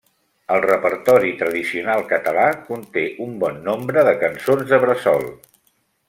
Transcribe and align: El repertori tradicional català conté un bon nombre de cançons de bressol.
El 0.53 0.61
repertori 0.65 1.33
tradicional 1.41 2.01
català 2.13 2.45
conté 2.71 3.03
un 3.29 3.35
bon 3.47 3.59
nombre 3.71 4.05
de 4.11 4.15
cançons 4.27 4.65
de 4.73 4.81
bressol. 4.85 5.27